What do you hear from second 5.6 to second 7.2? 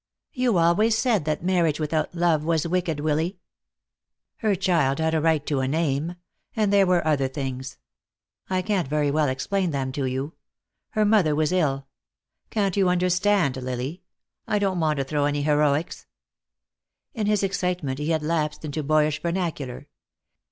name. And there were